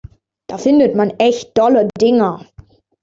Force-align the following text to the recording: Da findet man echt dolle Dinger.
Da 0.47 0.57
findet 0.57 0.95
man 0.95 1.11
echt 1.19 1.55
dolle 1.55 1.87
Dinger. 2.01 2.43